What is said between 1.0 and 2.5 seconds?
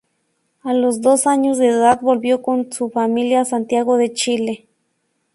dos años de edad, volvió